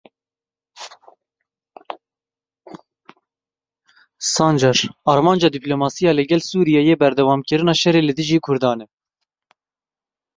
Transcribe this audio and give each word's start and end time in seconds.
Sancar 4.33 4.87
Armanca 5.05 5.53
dîplomasiya 5.53 6.11
li 6.13 6.23
gel 6.29 6.41
Sûriyeyê 6.51 6.95
berdewamkirina 7.01 7.73
şerê 7.81 8.01
li 8.07 8.13
dijî 8.19 8.39
Kurdan 8.45 8.79
e. 8.83 8.87